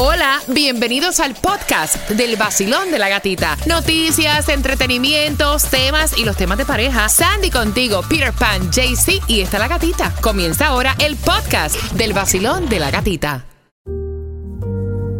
[0.00, 3.56] Hola, bienvenidos al podcast del vacilón de la gatita.
[3.66, 7.08] Noticias, entretenimientos, temas y los temas de pareja.
[7.08, 10.14] Sandy contigo, Peter Pan, JC y está la gatita.
[10.20, 13.44] Comienza ahora el podcast del vacilón de la gatita.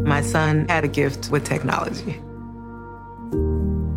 [0.04, 2.20] My son had a gift with technology.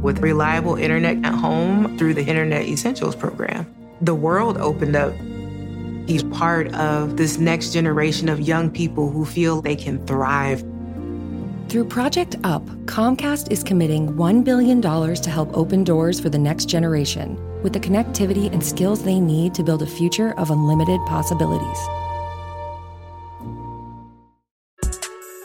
[0.02, 3.68] With reliable internet at home through the Internet Essentials program,
[4.04, 5.14] the world opened up.
[6.08, 10.64] He's part of this next generation of young people who feel they can thrive.
[11.72, 16.66] Through Project UP, Comcast is committing $1 billion to help open doors for the next
[16.66, 21.80] generation with the connectivity and skills they need to build a future of unlimited possibilities.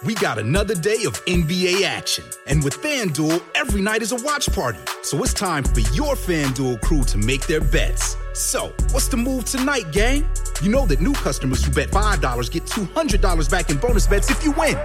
[0.05, 2.25] We got another day of NBA action.
[2.49, 4.81] And with FanDuel, every night is a watch party.
[5.03, 8.17] So it's time for your FanDuel crew to make their bets.
[8.35, 10.29] So, what's the move tonight, gang?
[10.61, 14.45] You know that new customers who bet $5 get $200 back in bonus bets if
[14.45, 14.77] you win.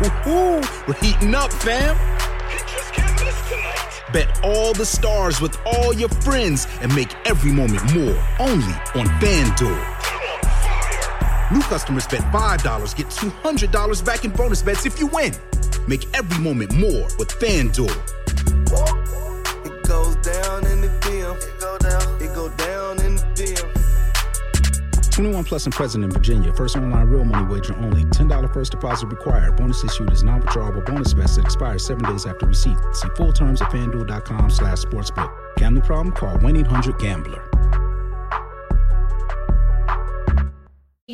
[0.00, 0.88] Woohoo!
[0.88, 1.94] We're heating up, fam.
[4.14, 9.06] Bet all the stars with all your friends and make every moment more only on
[9.20, 9.78] FanDuel.
[11.52, 15.34] New customers bet $5, get $200 back in bonus bets if you win.
[15.86, 18.19] Make every moment more with FanDuel.
[25.20, 26.50] 21 plus and present in Virginia.
[26.50, 28.04] First online real money wager only.
[28.04, 29.54] $10 first deposit required.
[29.54, 32.78] Bonus issued is non-withdrawable bonus vest that expires seven days after receipt.
[32.94, 35.30] See full terms at fanduel.com slash sportsbook.
[35.58, 36.14] Gambling problem?
[36.14, 37.59] Call 1-800-GAMBLER.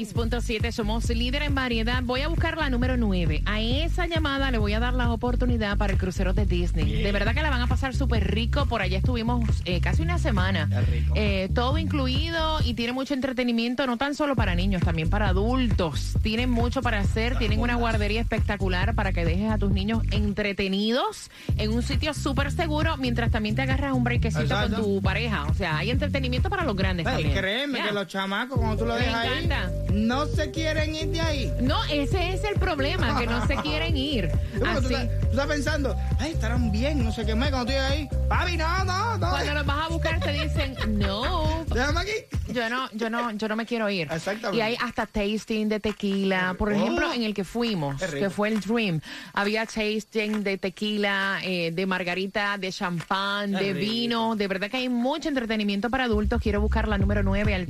[0.04, 2.02] 6.7, somos líder en variedad.
[2.02, 3.42] Voy a buscar la número 9.
[3.46, 7.02] A esa llamada le voy a dar la oportunidad para el crucero de Disney.
[7.02, 8.66] De verdad que la van a pasar súper rico.
[8.66, 10.68] Por allá estuvimos eh, casi una semana.
[11.14, 16.14] Eh, todo incluido y tiene mucho entretenimiento, no tan solo para niños, también para adultos.
[16.22, 17.38] Tienen mucho para hacer.
[17.38, 22.52] Tienen una guardería espectacular para que dejes a tus niños entretenidos en un sitio súper
[22.52, 24.76] seguro mientras también te agarras un Exacto.
[24.76, 25.46] con tu pareja.
[25.46, 27.32] O sea, hay entretenimiento para los grandes también.
[27.32, 29.85] créeme que los chamacos, cuando tú lo Me dejas ahí.
[29.92, 31.52] No se quieren ir de ahí.
[31.60, 34.30] No, ese es el problema, que no se quieren ir.
[34.58, 34.94] Porque tú, Así.
[34.94, 37.50] estás, tú estás pensando, ay, estarán bien, no sé qué más.
[37.50, 39.30] Cuando llegas ahí, papi, no, no, no.
[39.30, 42.35] Cuando los vas a buscar te dicen, no, Déjame aquí.
[42.56, 44.08] Yo no, yo no, yo no me quiero ir.
[44.10, 44.56] Exactamente.
[44.56, 46.54] Y hay hasta tasting de tequila.
[46.58, 46.72] Por Oh.
[46.72, 49.00] ejemplo, en el que fuimos, que fue el Dream,
[49.32, 53.78] había tasting de tequila, eh, de margarita, de champán, de rico.
[53.78, 54.36] vino.
[54.36, 56.40] De verdad que hay mucho entretenimiento para adultos.
[56.42, 57.66] Quiero buscar la número 9 al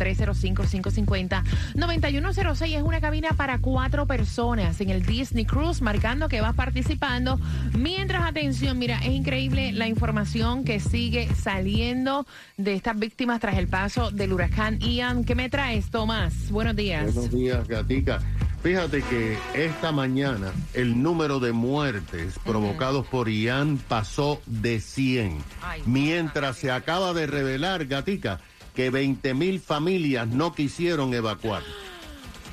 [1.74, 2.76] 305-550-9106.
[2.76, 7.38] Es una cabina para cuatro personas en el Disney Cruise, marcando que vas participando.
[7.76, 12.26] Mientras, atención, mira, es increíble la información que sigue saliendo
[12.56, 15.24] de estas víctimas tras el paso del huracán Ian.
[15.24, 16.50] ¿Qué me traes, Tomás?
[16.50, 17.14] Buenos días.
[17.14, 18.20] Buenos días, Gatica.
[18.62, 25.82] Fíjate que esta mañana el número de muertes provocados por Ian pasó de 100, Ay,
[25.86, 28.40] mientras se acaba de revelar, Gatica,
[28.74, 31.62] que 20 mil familias no quisieron evacuar.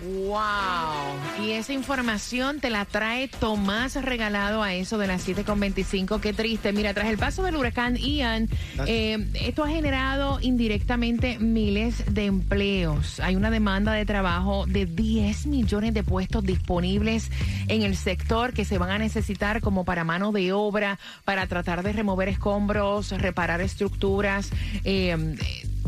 [0.02, 1.44] Wow.
[1.46, 6.20] Y esa información te la trae Tomás regalado a eso de las 7.25.
[6.20, 6.74] Qué triste.
[6.74, 8.50] Mira, tras el paso del huracán Ian,
[8.86, 13.20] eh, esto ha generado indirectamente miles de empleos.
[13.20, 17.30] Hay una demanda de trabajo de 10 millones de puestos disponibles
[17.68, 21.84] en el sector que se van a necesitar como para mano de obra, para tratar
[21.84, 24.50] de remover escombros, reparar estructuras.
[24.84, 25.36] eh,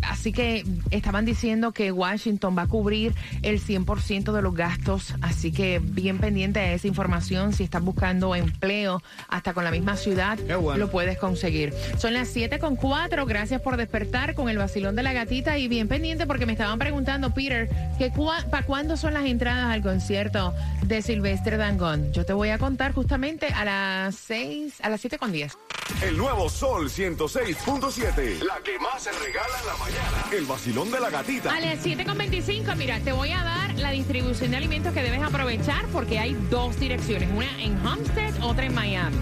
[0.02, 5.52] Así que estaban diciendo que Washington va a cubrir el 100% de los gastos, así
[5.52, 7.54] que bien pendiente de esa información.
[7.54, 10.78] Si estás buscando empleo hasta con la misma ciudad, bueno.
[10.78, 11.74] lo puedes conseguir.
[11.98, 15.68] Son las 7 con 4, gracias por despertar con el vacilón de la gatita y
[15.68, 18.12] bien pendiente porque me estaban preguntando, Peter, que
[18.50, 22.12] ¿para cuándo son las entradas al concierto de Silvestre Dangón?
[22.14, 25.58] Yo te voy a contar justamente a las 6, a las 7 con 10.
[26.02, 28.44] El nuevo Sol 106.7.
[28.44, 30.26] La que más se regala en la mañana.
[30.32, 31.54] El vacilón de la gatita.
[31.54, 35.86] A las 7.25, mira, te voy a dar la distribución de alimentos que debes aprovechar
[35.88, 39.16] porque hay dos direcciones, una en Homestead, otra en Miami.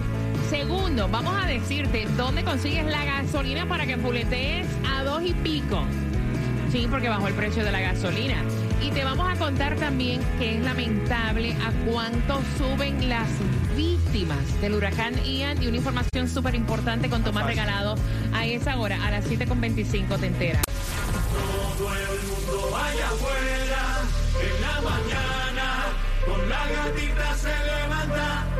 [0.48, 5.84] Segundo, vamos a decirte dónde consigues la gasolina para que fuletees a dos y pico.
[6.72, 8.42] Sí, porque bajó el precio de la gasolina.
[8.80, 13.28] Y te vamos a contar también que es lamentable a cuánto suben las
[13.76, 15.62] víctimas del huracán Ian.
[15.62, 17.94] Y una información súper importante con Tomás regalado
[18.32, 20.64] a esa hora, a las 7.25 te enteras.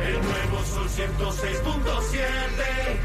[0.01, 2.95] En el nuevo Sol 106.7,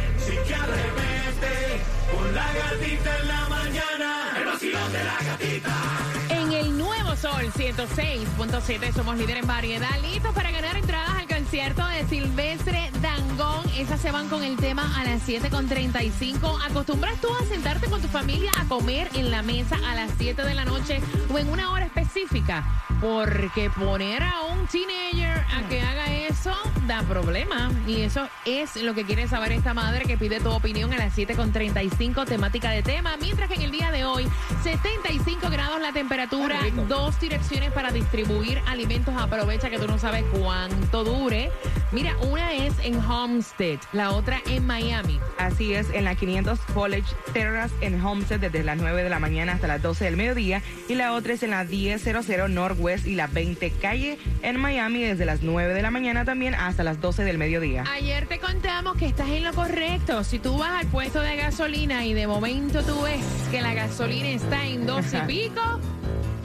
[8.95, 9.89] somos líderes en variedad.
[10.01, 13.65] Listos para ganar entradas al concierto de Silvestre Dangón.
[13.77, 16.59] Esas se van con el tema a las 7.35.
[16.69, 20.43] ¿Acostumbras tú a sentarte con tu familia a comer en la mesa a las 7
[20.43, 21.01] de la noche
[21.33, 22.65] o en una hora específica?
[23.01, 26.53] Porque poner a un teenager a que haga eso
[26.87, 27.71] da problema.
[27.87, 31.17] Y eso es lo que quiere saber esta madre que pide tu opinión a las
[31.17, 33.17] 7.35, temática de tema.
[33.21, 34.29] Mientras que en el día de hoy,
[34.63, 39.15] 75 grados la temperatura, dos direcciones para distribuir alimentos.
[39.17, 41.51] Aprovecha que tú no sabes cuánto dure.
[41.93, 45.21] Mira, una es en Homestead, la otra en Miami.
[45.39, 49.53] Así es, en la 500 College Terrace en Homestead desde las 9 de la mañana
[49.53, 51.65] hasta las 12 del mediodía y la otra es en la
[52.05, 56.55] 1000 Northwest y la 20 calle en Miami desde las 9 de la mañana también
[56.55, 57.85] hasta las 12 del mediodía.
[57.93, 60.25] Ayer te contamos que estás en lo correcto.
[60.25, 64.29] Si tú vas al puesto de gasolina y de momento tú ves que la gasolina
[64.29, 65.81] está en dos y pico,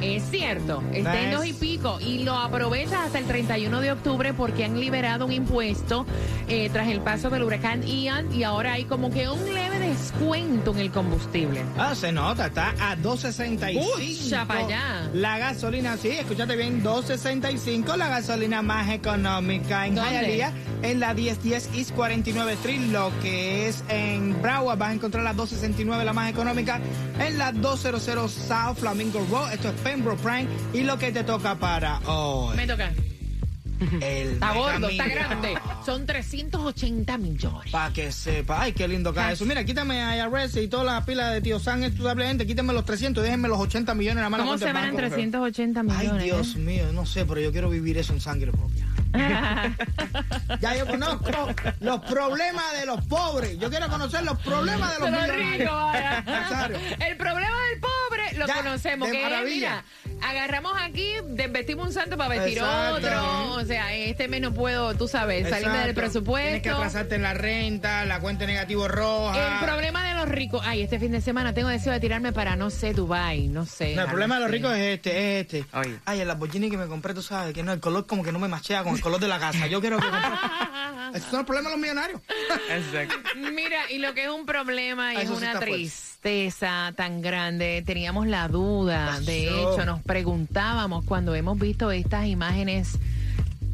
[0.02, 4.34] es cierto, está en dos y pico y lo aprovechas hasta el 31 de octubre
[4.34, 6.06] porque han liberado un impuesto
[6.48, 10.72] eh, tras el paso del huracán Ian y ahora hay como que un leve descuento
[10.72, 11.64] en el combustible.
[11.78, 14.24] Ah, se nota, está a 2.65.
[14.24, 15.10] Pucha, pa' allá.
[15.14, 19.96] La gasolina, sí, escúchate bien, 2.65, la gasolina más económica en.
[19.96, 20.52] Hialeah,
[20.82, 25.34] en la 1010 East 49 Street, lo que es en Broward, vas a encontrar la
[25.34, 26.80] 269, la más económica,
[27.20, 31.56] en la 200 South Flamingo Road, esto es Pembroke Prime, y lo que te toca
[31.56, 32.92] para hoy, Me toca.
[33.80, 35.56] El Está gordo, está grande.
[35.86, 37.72] Son 380 millones.
[37.72, 38.62] Para que sepa.
[38.62, 39.46] Ay, qué lindo cae eso.
[39.46, 43.22] Mira, quítame a IRS y todas las pilas de tío tú simplemente quítame los 300
[43.22, 44.46] y déjenme los 80 millones en la mano.
[44.46, 46.12] ¿Cómo se van 380 millones?
[46.12, 46.60] Ay, Dios eh?
[46.60, 48.86] mío, no sé, pero yo quiero vivir eso en sangre propia.
[50.62, 51.48] ya yo conozco
[51.80, 53.58] los problemas de los pobres.
[53.60, 55.96] Yo quiero conocer los problemas de los los ricos.
[57.00, 59.56] El problema del pobre lo Ya, conocemos, de que es, maravilla.
[59.56, 59.86] mira,
[60.22, 62.96] agarramos aquí, desvestimos un santo para vestir Exacto.
[62.96, 63.54] otro.
[63.54, 66.46] O sea, este mes no puedo, tú sabes, salirme del presupuesto.
[66.48, 69.60] Tienes que atrasarte en la renta, la cuenta negativo roja.
[69.60, 72.56] El problema de los ricos, ay, este fin de semana tengo deseo de tirarme para,
[72.56, 73.96] no sé, Dubai, no sé.
[73.96, 74.58] No, el problema de los Sí.
[74.58, 75.78] ricos es este, es este.
[75.78, 76.00] Oye.
[76.06, 78.40] Ay, el Lamborghini que me compré, tú sabes, que no, el color como que no
[78.40, 79.68] me machea con el color de la casa.
[79.68, 80.06] Yo quiero que...
[81.14, 82.22] Esos son los problemas de los millonarios.
[82.70, 83.16] Exacto.
[83.54, 85.66] Mira, y lo que es un problema y Ah, es sí una fuerte.
[86.26, 92.98] Tristeza tan grande, teníamos la duda, de hecho, nos preguntábamos cuando hemos visto estas imágenes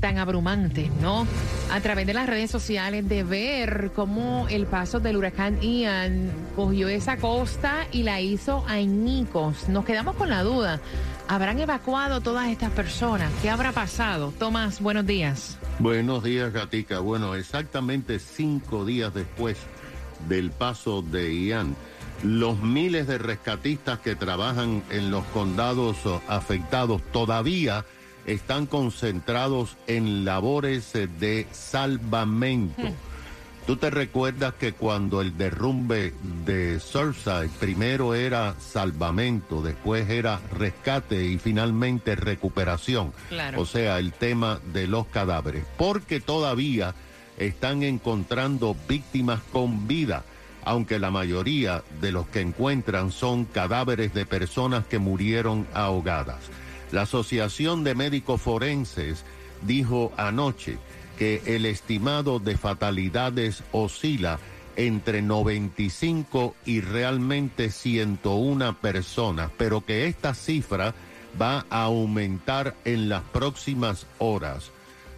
[0.01, 1.25] tan abrumantes, ¿no?
[1.71, 6.89] A través de las redes sociales, de ver cómo el paso del huracán Ian cogió
[6.89, 9.69] esa costa y la hizo añicos.
[9.69, 10.81] Nos quedamos con la duda.
[11.29, 13.31] ¿Habrán evacuado todas estas personas?
[13.41, 14.33] ¿Qué habrá pasado?
[14.37, 15.57] Tomás, buenos días.
[15.79, 16.99] Buenos días, Gatica.
[16.99, 19.57] Bueno, exactamente cinco días después
[20.27, 21.75] del paso de Ian,
[22.23, 25.97] los miles de rescatistas que trabajan en los condados
[26.27, 27.85] afectados todavía
[28.25, 32.83] están concentrados en labores de salvamento.
[33.65, 36.13] Tú te recuerdas que cuando el derrumbe
[36.45, 43.13] de Surfside primero era salvamento, después era rescate y finalmente recuperación.
[43.29, 43.61] Claro.
[43.61, 45.63] O sea, el tema de los cadáveres.
[45.77, 46.95] Porque todavía
[47.37, 50.23] están encontrando víctimas con vida,
[50.63, 56.39] aunque la mayoría de los que encuentran son cadáveres de personas que murieron ahogadas.
[56.91, 59.23] La Asociación de Médicos Forenses
[59.61, 60.77] dijo anoche
[61.17, 64.39] que el estimado de fatalidades oscila
[64.75, 70.93] entre 95 y realmente 101 personas, pero que esta cifra
[71.39, 74.71] va a aumentar en las próximas horas.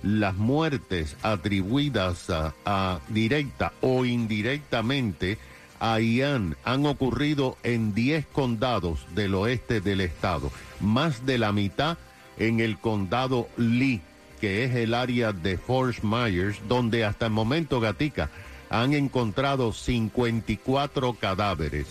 [0.04, 5.38] Las muertes atribuidas a, a directa o indirectamente
[5.80, 11.98] a Ian han ocurrido en 10 condados del oeste del estado, más de la mitad
[12.38, 14.02] en el condado Lee,
[14.40, 18.30] que es el área de Fort Myers, donde hasta el momento, Gatica,
[18.70, 21.88] han encontrado 54 cadáveres,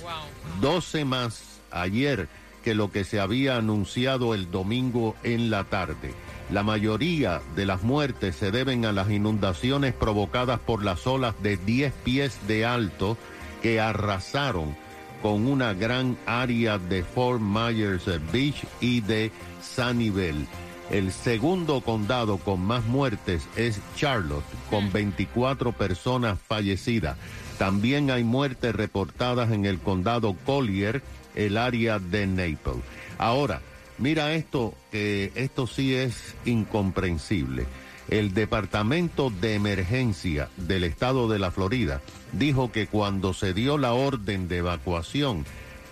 [0.61, 2.29] 12 más ayer
[2.65, 6.13] que lo que se había anunciado el domingo en la tarde.
[6.53, 11.57] La mayoría de las muertes se deben a las inundaciones provocadas por las olas de
[11.57, 13.17] 10 pies de alto
[13.63, 14.77] que arrasaron
[15.23, 19.33] con una gran área de Fort Myers Beach y de
[19.63, 20.47] Sunnyvale.
[20.91, 27.17] El segundo condado con más muertes es Charlotte, con 24 personas fallecidas.
[27.59, 31.03] También hay muertes reportadas en el condado Collier,
[31.35, 32.85] el área de Naples.
[33.17, 33.63] Ahora,
[34.03, 37.67] mira esto, que esto sí es incomprensible.
[38.09, 43.93] El Departamento de Emergencia del Estado de la Florida dijo que cuando se dio la
[43.93, 45.47] orden de evacuación,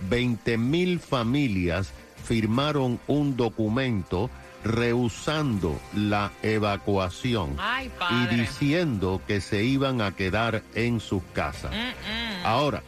[0.08, 1.92] 20 mil familias
[2.24, 4.28] firmaron un documento
[4.64, 11.70] rehusando la evacuación Ay, y diciendo que se iban a quedar en sus casas.
[11.72, 12.82] Mm, Ahora,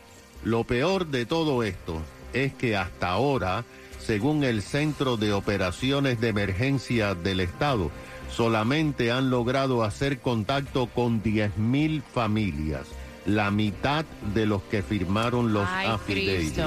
[0.45, 2.03] lo peor de todo esto
[2.33, 3.65] es que hasta ahora,
[4.07, 7.91] según el Centro de Operaciones de Emergencia del Estado,
[8.31, 12.87] solamente han logrado hacer contacto con 10.000 familias,
[13.27, 14.05] la mitad
[14.35, 16.61] de los que firmaron los affidavits.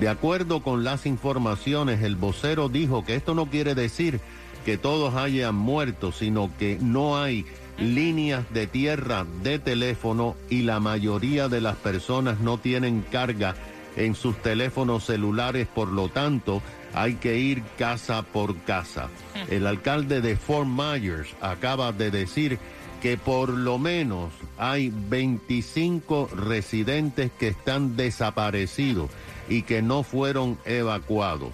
[0.00, 4.20] De acuerdo con las informaciones, el vocero dijo que esto no quiere decir
[4.64, 7.44] que todos hayan muerto, sino que no hay
[7.78, 13.54] líneas de tierra de teléfono y la mayoría de las personas no tienen carga
[13.96, 16.62] en sus teléfonos celulares, por lo tanto
[16.94, 19.08] hay que ir casa por casa.
[19.50, 22.58] El alcalde de Fort Myers acaba de decir
[23.02, 29.10] que por lo menos hay 25 residentes que están desaparecidos
[29.48, 31.50] y que no fueron evacuados.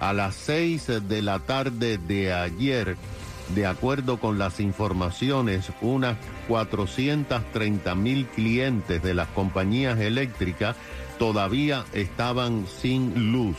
[0.00, 2.96] A las 6 de la tarde de ayer,
[3.54, 6.16] de acuerdo con las informaciones, unas
[6.48, 10.76] 430 mil clientes de las compañías eléctricas
[11.18, 13.56] todavía estaban sin luz.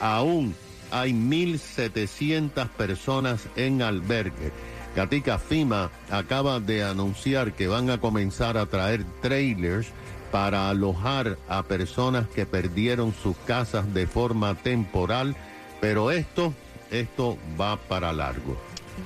[0.00, 0.54] Aún
[0.90, 4.52] hay 1.700 personas en albergue.
[4.94, 9.88] Gatica FIMA acaba de anunciar que van a comenzar a traer trailers
[10.30, 15.36] para alojar a personas que perdieron sus casas de forma temporal,
[15.80, 16.52] pero esto,
[16.90, 18.56] esto va para largo.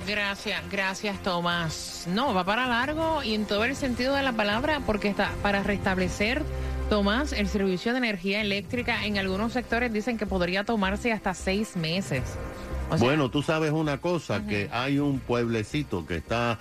[0.05, 2.05] Gracias, gracias Tomás.
[2.07, 5.63] No, va para largo y en todo el sentido de la palabra porque está para
[5.63, 6.43] restablecer,
[6.89, 11.75] Tomás, el servicio de energía eléctrica en algunos sectores dicen que podría tomarse hasta seis
[11.75, 12.23] meses.
[12.89, 16.59] O sea, bueno, tú sabes una cosa, que hay un pueblecito que está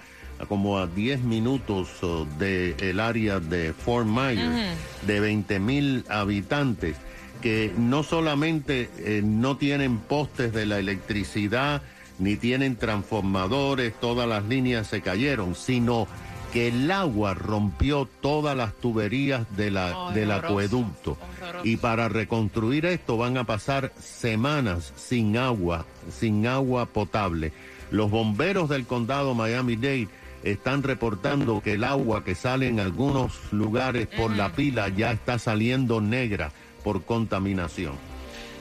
[0.48, 6.96] como a 10 minutos oh, del área de Fort Myers, de 20 mil habitantes,
[7.40, 11.82] que no solamente eh, no tienen postes de la electricidad,
[12.18, 16.08] ni tienen transformadores, todas las líneas se cayeron, sino
[16.56, 21.18] que el agua rompió todas las tuberías de la, del Horroroso, acueducto.
[21.42, 21.66] horroroso.
[21.68, 27.52] Y para reconstruir esto van a pasar semanas sin agua, sin agua potable.
[27.90, 30.08] Los bomberos del condado Miami-Dade
[30.44, 35.38] están reportando que el agua que sale en algunos lugares por la pila ya está
[35.38, 38.15] saliendo negra por contaminación.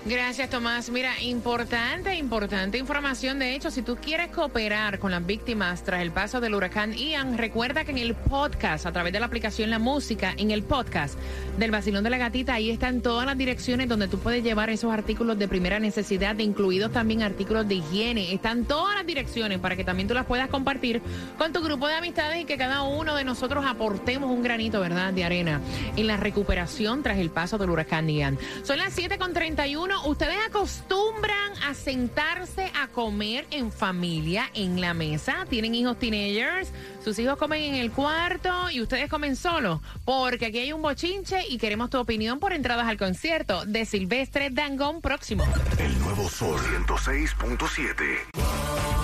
[0.07, 0.91] Gracias, Tomás.
[0.91, 3.39] Mira, importante, importante información.
[3.39, 7.39] De hecho, si tú quieres cooperar con las víctimas tras el paso del huracán Ian,
[7.39, 11.17] recuerda que en el podcast, a través de la aplicación La Música, en el podcast
[11.57, 14.93] del Vacilón de la Gatita, ahí están todas las direcciones donde tú puedes llevar esos
[14.93, 18.31] artículos de primera necesidad, incluidos también artículos de higiene.
[18.31, 21.01] Están todas las direcciones para que también tú las puedas compartir
[21.39, 25.13] con tu grupo de amistades y que cada uno de nosotros aportemos un granito, ¿verdad?,
[25.13, 25.61] de arena
[25.97, 28.37] en la recuperación tras el paso del huracán Ian.
[28.61, 29.94] Son las 7.31.
[30.03, 35.45] ¿Ustedes acostumbran a sentarse a comer en familia, en la mesa?
[35.49, 36.71] ¿Tienen hijos teenagers?
[37.03, 39.79] ¿Sus hijos comen en el cuarto y ustedes comen solos?
[40.03, 44.49] Porque aquí hay un bochinche y queremos tu opinión por entradas al concierto de Silvestre
[44.51, 45.45] Dangón próximo.
[45.79, 48.94] El nuevo Sol 106.7.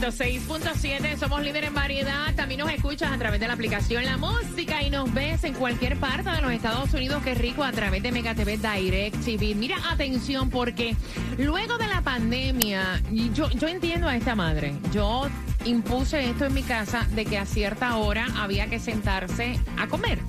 [0.00, 2.34] 106.7 somos líderes en variedad.
[2.34, 5.98] También nos escuchas a través de la aplicación La Música y nos ves en cualquier
[5.98, 7.22] parte de los Estados Unidos.
[7.22, 9.54] Qué rico a través de Mega TV Direct TV.
[9.54, 10.96] Mira, atención, porque
[11.36, 13.02] luego de la pandemia,
[13.34, 14.72] yo entiendo a esta madre.
[14.94, 15.28] Yo
[15.66, 20.20] impuse esto en mi casa de que a cierta hora había que sentarse a comer.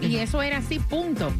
[0.00, 1.30] Y eso era así, punto.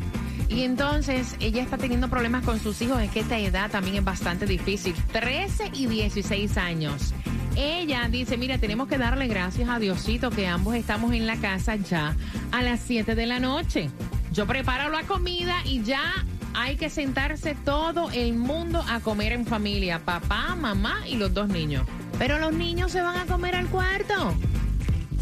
[0.51, 3.01] Y entonces ella está teniendo problemas con sus hijos.
[3.01, 4.95] Es que esta edad también es bastante difícil.
[5.11, 7.15] 13 y 16 años.
[7.57, 11.77] Ella dice, mira, tenemos que darle gracias a Diosito que ambos estamos en la casa
[11.77, 12.17] ya
[12.51, 13.91] a las 7 de la noche.
[14.33, 19.47] Yo preparo la comida y ya hay que sentarse todo el mundo a comer en
[19.47, 19.99] familia.
[19.99, 21.87] Papá, mamá y los dos niños.
[22.19, 24.35] Pero los niños se van a comer al cuarto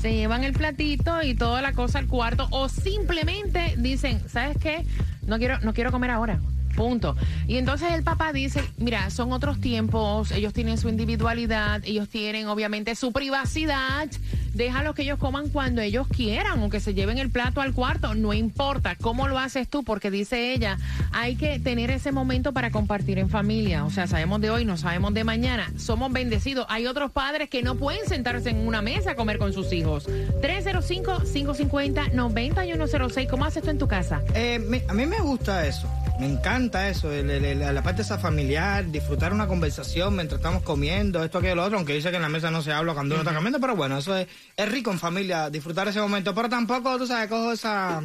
[0.00, 4.86] se llevan el platito y toda la cosa al cuarto o simplemente dicen, ¿sabes qué?
[5.26, 6.40] No quiero, no quiero comer ahora.
[6.76, 7.16] Punto.
[7.46, 12.48] Y entonces el papá dice, mira, son otros tiempos, ellos tienen su individualidad, ellos tienen
[12.48, 14.08] obviamente su privacidad,
[14.54, 18.14] déjalos que ellos coman cuando ellos quieran o que se lleven el plato al cuarto,
[18.14, 20.78] no importa cómo lo haces tú, porque dice ella,
[21.12, 24.76] hay que tener ese momento para compartir en familia, o sea, sabemos de hoy, no
[24.76, 29.12] sabemos de mañana, somos bendecidos, hay otros padres que no pueden sentarse en una mesa
[29.12, 30.08] a comer con sus hijos.
[30.42, 34.22] 305-550-9106, ¿cómo haces tú en tu casa?
[34.34, 35.88] Eh, a mí me gusta eso.
[36.20, 40.62] Me encanta eso, el- el- el- la parte esa familiar, disfrutar una conversación mientras estamos
[40.62, 43.14] comiendo, esto, aquello, lo otro, aunque dice que en la mesa no se habla cuando
[43.14, 46.48] uno está comiendo, pero bueno, eso es, es rico en familia, disfrutar ese momento, pero
[46.50, 48.02] tampoco, tú sabes, cojo esa,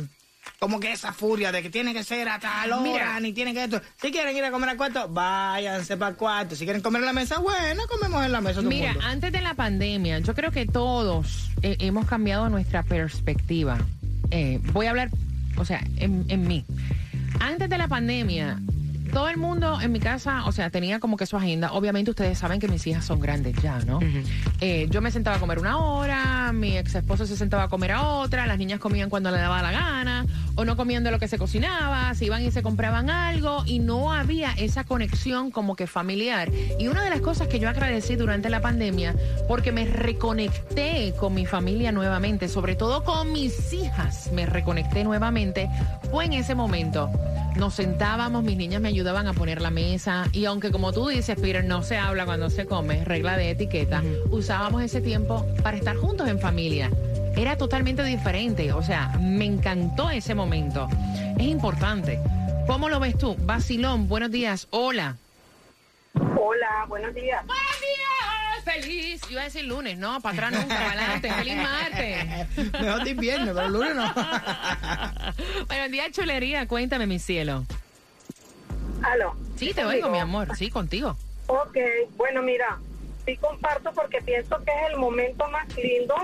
[0.60, 3.20] como que esa furia de que tiene que ser a tal hora, Mira.
[3.20, 3.82] ni tiene que esto.
[4.02, 6.56] Si quieren ir a comer al cuarto, váyanse para el cuarto.
[6.56, 8.62] Si quieren comer en la mesa, bueno, comemos en la mesa.
[8.62, 9.08] todo Mira, mundo.
[9.08, 13.78] antes de la pandemia, yo creo que todos eh, hemos cambiado nuestra perspectiva.
[14.32, 15.10] Eh, voy a hablar,
[15.58, 16.64] o sea, en, en mí.
[17.40, 18.60] Antes de la pandemia,
[19.16, 21.72] todo el mundo en mi casa, o sea, tenía como que su agenda.
[21.72, 24.02] Obviamente ustedes saben que mis hijas son grandes ya, ¿no?
[24.60, 27.94] Eh, yo me sentaba a comer una hora, mi ex esposo se sentaba a comer
[27.94, 31.20] a otra, las niñas comían cuando le daba la gana, o no comían de lo
[31.20, 35.78] que se cocinaba, se iban y se compraban algo, y no había esa conexión como
[35.78, 36.52] que familiar.
[36.78, 39.16] Y una de las cosas que yo agradecí durante la pandemia,
[39.48, 45.70] porque me reconecté con mi familia nuevamente, sobre todo con mis hijas, me reconecté nuevamente,
[46.12, 47.10] fue en ese momento.
[47.58, 51.40] Nos sentábamos, mis niñas me ayudaban a poner la mesa y aunque como tú dices,
[51.40, 55.96] Peter, no se habla cuando se come, regla de etiqueta, usábamos ese tiempo para estar
[55.96, 56.92] juntos en familia.
[57.38, 60.90] Era totalmente diferente, o sea, me encantó ese momento.
[61.38, 62.20] Es importante.
[62.68, 63.38] ¿Cómo lo ves tú?
[63.40, 65.16] Basilón, buenos días, hola.
[66.14, 67.46] Hola, buenos días.
[67.46, 67.95] Buenos días,
[68.80, 69.22] feliz.
[69.22, 72.72] Yo iba a decir lunes, no, para atrás nunca, para adelante, feliz martes.
[72.82, 74.14] Mejor de viernes, pero el lunes no.
[75.68, 77.66] Buenos días, chulería, cuéntame, mi cielo.
[79.02, 79.36] Aló.
[79.56, 81.16] Sí, te oigo, mi amor, sí, contigo.
[81.48, 81.78] Ok,
[82.18, 82.80] bueno, mira,
[83.26, 86.16] sí comparto porque pienso que es el momento más lindo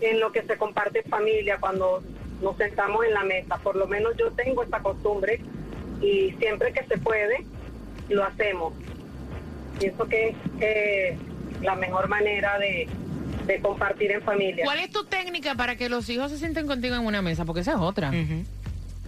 [0.00, 2.02] en lo que se comparte familia cuando
[2.40, 3.58] nos sentamos en la mesa.
[3.58, 5.40] Por lo menos yo tengo esta costumbre
[6.00, 7.44] y siempre que se puede,
[8.08, 8.72] lo hacemos.
[9.78, 11.18] Pienso que es eh,
[11.62, 12.88] la mejor manera de,
[13.46, 14.64] de compartir en familia.
[14.64, 17.44] ¿Cuál es tu técnica para que los hijos se sienten contigo en una mesa?
[17.44, 18.12] Porque esa es otra.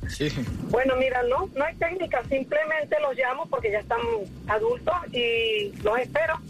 [0.09, 0.28] Sí.
[0.68, 4.00] Bueno, mira, no, no hay técnica, simplemente los llamo porque ya están
[4.49, 6.40] adultos y los espero.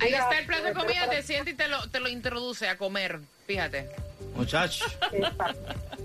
[0.00, 2.68] Ahí Mira, está el plato de comida, te siente y te lo, te lo introduce
[2.68, 3.88] a comer, fíjate.
[4.34, 4.86] Muchachos.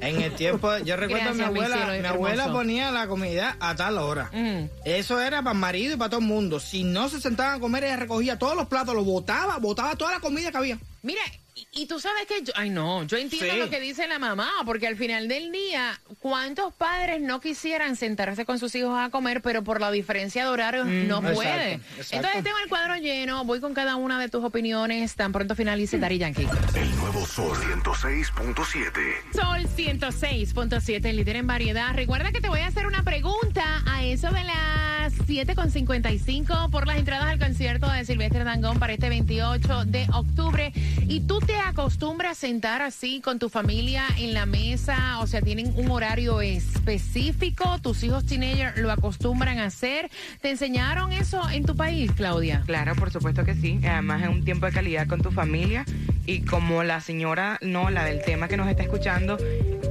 [0.01, 3.75] En el tiempo, yo recuerdo a mi abuela, cielo, mi abuela ponía la comida a
[3.75, 4.29] tal hora.
[4.33, 4.69] Mm.
[4.83, 6.59] Eso era para el marido y para todo el mundo.
[6.59, 10.11] Si no se sentaban a comer, ella recogía todos los platos, los botaba, botaba toda
[10.11, 10.79] la comida que había.
[11.01, 11.21] Mira,
[11.55, 13.59] y, y tú sabes que yo, ay no, yo entiendo Sí.
[13.59, 18.45] lo que dice la mamá, porque al final del día, ¿cuántos padres no quisieran sentarse
[18.45, 21.73] con sus hijos a comer, pero por la diferencia de horarios no exacto, puede?
[21.73, 22.15] exacto.
[22.15, 25.97] Entonces tengo el cuadro lleno, voy con cada una de tus opiniones, tan pronto finalice
[25.97, 26.47] Dari Yankee.
[26.75, 29.33] El nuevo Sol 106.7.
[29.33, 31.93] Sol 106.7, el líder en variedad.
[31.93, 34.94] Recuerda que te voy a hacer una pregunta a eso de las
[35.27, 40.71] 7.55 por las entradas al concierto de Silvestre Dangón para este 28 de octubre.
[41.07, 45.19] ¿Y tú te acostumbras a sentar así con tu familia en la mesa?
[45.19, 47.79] O sea, ¿tienen un horario específico?
[47.81, 50.09] ¿Tus hijos teenagers lo acostumbran a hacer?
[50.41, 52.63] ¿Te enseñaron eso en tu país, Claudia?
[52.65, 53.79] Claro, por supuesto que sí.
[53.83, 55.85] Además es un tiempo de calidad con tu familia
[56.25, 59.37] y como la señora, no, la del tema que nos está escuchando,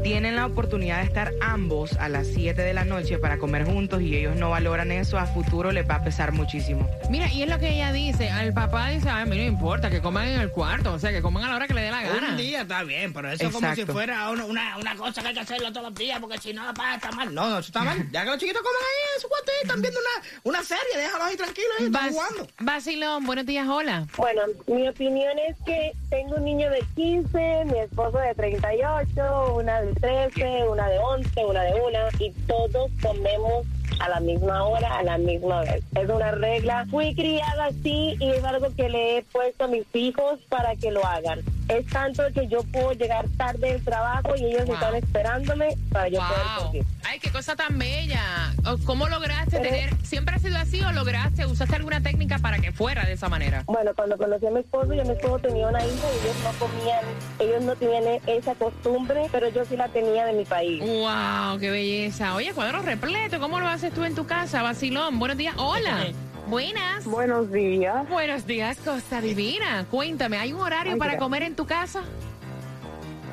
[0.04, 4.02] tienen la oportunidad de estar ambos a las 7 de la noche para comer juntos
[4.02, 6.86] y ellos no valoran eso, a futuro les va a pesar muchísimo.
[7.08, 8.28] Mira, y es lo que ella dice.
[8.28, 10.92] Al papá dice, ay, a mí no importa, que coman en el cuarto.
[10.92, 12.28] O sea, que coman a la hora que le dé la gana.
[12.28, 15.28] Un día está bien, pero eso es como si fuera una, una, una cosa que
[15.28, 17.34] hay que hacerlo todos los días, porque si no, papá, está mal.
[17.34, 18.06] No, no, eso está mal.
[18.12, 21.26] Ya que los chiquitos comen ahí en su cuarto están viendo una, una serie, déjalos
[21.26, 22.48] ahí tranquilos, ahí están jugando.
[22.60, 24.06] Basilón, buenos días, hola.
[24.18, 29.80] Bueno, mi opinión es que tengo un niño de 15, mi esposo de 38, una
[29.80, 33.66] de 13, una de 11, una de 1 y todos comemos
[34.00, 35.82] a la misma hora, a la misma vez.
[35.94, 36.86] Es una regla.
[36.90, 40.90] Fui criada así y es algo que le he puesto a mis hijos para que
[40.90, 41.40] lo hagan.
[41.68, 44.74] Es tanto que yo puedo llegar tarde del trabajo y ellos Wow.
[44.74, 46.66] están esperándome para yo poder Wow.
[46.72, 46.84] seguir.
[47.06, 48.52] Ay, qué cosa tan bella.
[48.84, 52.72] ¿Cómo lograste Pero- tener, siempre ha sido así o lograste, usaste alguna técnica para que
[52.72, 53.62] fuera de esa manera?
[53.66, 56.66] Bueno, cuando conocí a mi esposo, yo mi esposo tenía una hija y ellos no
[56.66, 57.04] comían,
[57.38, 60.80] ellos no tenían esa costumbre, pero yo sí la tenía de mi país.
[60.80, 62.34] Wow, qué belleza.
[62.34, 65.18] Oye, cuadro repleto, ¿cómo lo haces tú en tu casa, Basilón?
[65.18, 66.06] Buenos días, hola.
[66.46, 67.04] Buenas.
[67.04, 68.08] Buenos días.
[68.08, 69.84] Buenos días, Costa Divina.
[69.90, 71.22] Cuéntame, ¿hay un horario Ay, para gracias.
[71.24, 72.02] comer en tu casa?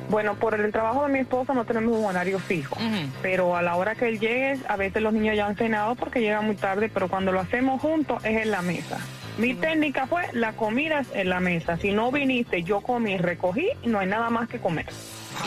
[0.08, 2.76] Bueno, por el trabajo de mi esposa no tenemos un horario fijo,
[3.22, 6.20] pero a la hora que él llegue, a veces los niños ya han cenado porque
[6.20, 8.98] llegan muy tarde, pero cuando lo hacemos juntos es en la mesa.
[9.38, 11.76] Mi técnica fue, la comida es en la mesa.
[11.76, 14.86] Si no viniste, yo comí, recogí, y no hay nada más que comer.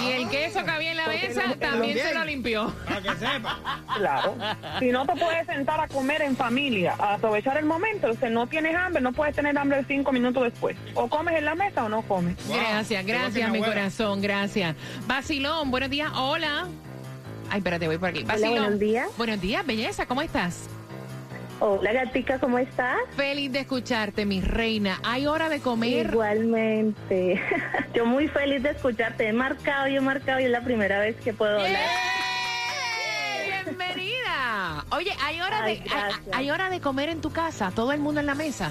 [0.04, 2.74] Y el queso que había en la Porque mesa también se lo limpió.
[2.86, 3.60] Para que sepa.
[3.98, 4.36] Claro.
[4.80, 8.30] Si no te puedes sentar a comer en familia, a aprovechar el momento, o sea,
[8.30, 10.76] no tienes hambre, no puedes tener hambre cinco minutos después.
[10.96, 12.36] O comes en la mesa o no comes.
[12.48, 13.66] Wow, Gracias, gracias, mi abuela.
[13.68, 14.76] corazón, gracias.
[15.08, 16.68] Basilón, buenos días, hola.
[17.50, 18.24] Ay, espérate, voy por aquí.
[18.24, 19.08] Hola, buenos días.
[19.18, 20.68] Buenos días, belleza, ¿cómo estás?
[21.60, 22.98] Hola, gatica, ¿cómo estás?
[23.16, 25.00] Feliz de escucharte, mi reina.
[25.04, 26.08] ¿Hay hora de comer?
[26.08, 27.42] Igualmente.
[27.94, 29.30] Yo muy feliz de escucharte.
[29.30, 31.82] He marcado y he marcado y es la primera vez que puedo hablar.
[33.66, 34.86] ¡Bienvenida!
[34.92, 35.92] Oye, ¿hay hora, Ay, de,
[36.34, 37.72] hay hora de comer en tu casa?
[37.74, 38.70] ¿Todo el mundo en la mesa?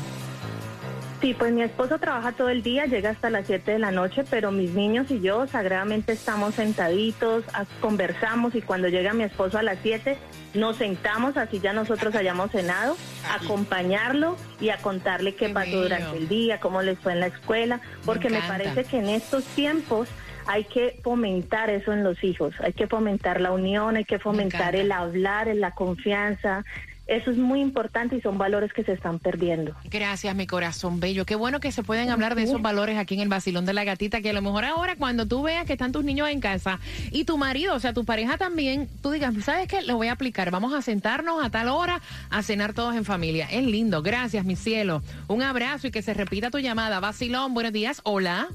[1.25, 4.25] Sí, pues mi esposo trabaja todo el día, llega hasta las 7 de la noche,
[4.29, 7.45] pero mis niños y yo sagradamente estamos sentaditos,
[7.81, 10.19] conversamos y cuando llega mi esposo a las 7
[10.53, 12.99] nos sentamos, así ya nosotros hayamos cenado,
[13.31, 15.83] a acompañarlo y a contarle qué, Qué pasó bello.
[15.85, 19.45] durante el día, cómo les fue en la escuela, porque me, parece que en estos
[19.45, 20.11] tiempos
[20.47, 24.77] hay que fomentar eso en los hijos, hay que fomentar la unión, hay que fomentar
[24.77, 26.65] el hablar, la confianza.
[27.07, 29.75] Eso es muy importante y son valores que se están perdiendo.
[29.85, 31.27] Gracias, mi corazón bello.
[31.27, 33.85] Qué bueno que se pueden hablar de esos valores aquí en el Basilón de la
[33.85, 36.81] Gatita, que a lo mejor ahora cuando tú veas que están tus niños en casa
[37.11, 39.83] y tu marido, o sea, tu pareja también, tú digas, ¿sabes qué?
[39.83, 40.51] Lo voy a aplicar.
[40.51, 43.49] Vamos a sentarnos a tal hora a cenar todos en familia.
[43.51, 44.03] Es lindo.
[44.03, 45.03] Gracias, mi cielo.
[45.29, 47.01] Un abrazo y que se repita tu llamada.
[47.01, 48.01] Basilón, buenos días.
[48.05, 48.49] Hola.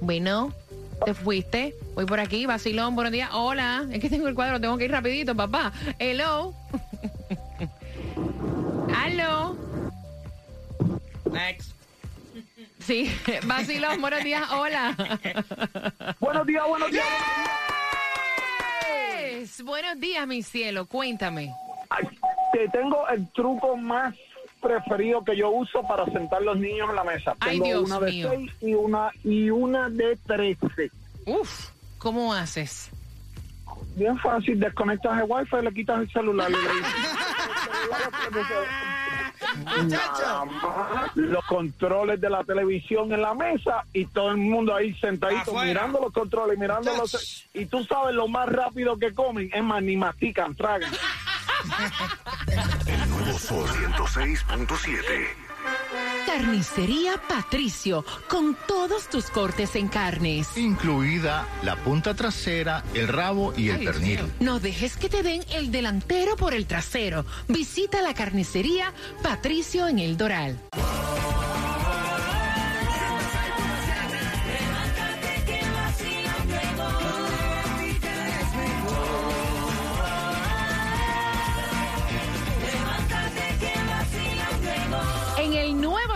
[0.00, 0.54] Bueno,
[1.04, 1.74] ¿te fuiste?
[1.94, 2.46] Voy por aquí.
[2.46, 3.30] Basilón, buenos días.
[3.32, 3.86] Hola.
[3.90, 5.72] Es que tengo el cuadro, tengo que ir rapidito, papá.
[5.98, 6.54] Hello.
[8.96, 9.56] Aló.
[11.30, 11.72] Next.
[12.80, 13.14] Sí,
[13.46, 14.96] Basilón, buenos días, hola.
[16.18, 17.04] Buenos días, buenos días.
[19.30, 21.54] Yes, Buenos días, mi cielo, cuéntame.
[21.90, 22.04] Ay,
[22.52, 24.14] Te tengo el truco más
[24.60, 27.34] preferido que yo uso para sentar los niños en la mesa.
[27.40, 28.28] Ay, Tengo Dios una de mío.
[28.30, 30.90] seis y una y una de trece.
[31.26, 31.68] Uf,
[31.98, 32.90] ¿cómo haces?
[33.96, 36.94] Bien fácil, desconectas el wifi, le quitas el celular y le dices,
[39.88, 44.94] Nada más, los controles de la televisión en la mesa y todo el mundo ahí
[44.94, 45.64] sentadito Afuera.
[45.66, 47.46] mirando los controles, mirando los...
[47.54, 50.92] Y tú sabes lo más rápido que comen, es más, ni mastican, tragan.
[53.48, 55.06] El nuevo Sol 106.7.
[56.26, 60.56] Carnicería Patricio, con todos tus cortes en carnes.
[60.56, 64.20] incluida la punta trasera, el rabo y el pernil.
[64.40, 67.24] No dejes que te den el delantero por el trasero.
[67.48, 70.58] Visita la carnicería Patricio en el Doral.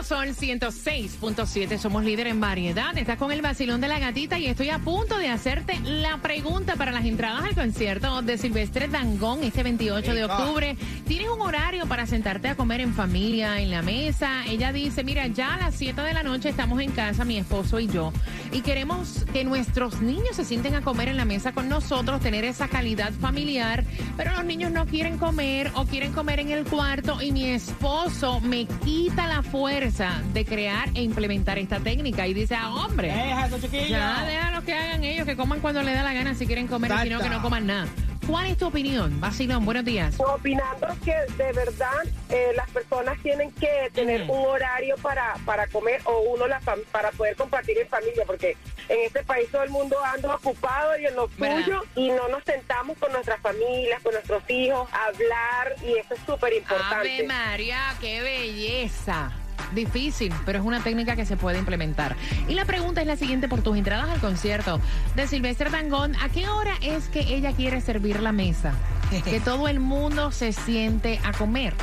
[0.04, 2.96] Sol 106.7 somos líder en variedad.
[2.98, 6.76] Estás con el vacilón de la gatita y estoy a punto de hacerte la pregunta
[6.76, 10.76] para las entradas al concierto de Silvestre Dangón este 28 de octubre.
[11.08, 14.44] ¿Tienes un horario para sentarte a comer en familia, en la mesa?
[14.46, 17.80] Ella dice, mira, ya a las 7 de la noche estamos en casa, mi esposo
[17.80, 18.12] y yo,
[18.52, 22.44] y queremos que nuestros niños se sienten a comer en la mesa con nosotros, tener
[22.44, 23.84] esa calidad familiar,
[24.18, 28.40] pero los niños no quieren comer o quieren comer en el cuarto y mi esposo
[28.40, 33.08] me quita la fuerza de crear e implementar esta técnica y dice, ah, hombre.
[33.08, 33.86] Deja eso, chiquillo.
[33.88, 36.90] Ya, déjalo que hagan ellos, que coman cuando les da la gana si quieren comer,
[36.90, 37.86] y si no, que no coman nada.
[38.26, 39.20] ¿Cuál es tu opinión?
[39.20, 40.18] Vacilón, buenos días.
[40.18, 46.00] Opinando que de verdad eh, las personas tienen que tener un horario para, para comer
[46.06, 48.56] o uno la fam- para poder compartir en familia, porque
[48.88, 51.64] en este país todo el mundo anda ocupado y en lo ¿Verdad?
[51.64, 56.14] suyo y no nos sentamos con nuestras familias, con nuestros hijos, a hablar y eso
[56.14, 57.24] es súper Ave importante.
[57.24, 59.32] María, qué belleza.
[59.74, 62.16] Difícil, pero es una técnica que se puede implementar.
[62.48, 64.80] Y la pregunta es la siguiente por tus entradas al concierto
[65.14, 66.14] de Silvestre Dangón.
[66.22, 68.72] ¿A qué hora es que ella quiere servir la mesa?
[69.24, 71.74] que todo el mundo se siente a comer.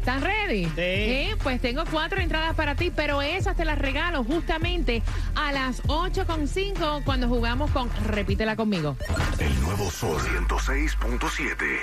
[0.00, 0.64] ¿Estás ready?
[0.74, 1.28] Sí.
[1.42, 5.02] Pues tengo cuatro entradas para ti, pero esas te las regalo justamente
[5.34, 8.96] a las 8.5 cuando jugamos con Repítela conmigo.
[9.38, 11.78] El nuevo Sol 106.7.